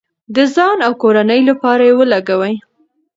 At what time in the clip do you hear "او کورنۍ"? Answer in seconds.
0.87-1.41